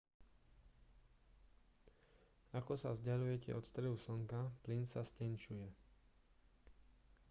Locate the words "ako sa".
2.57-2.97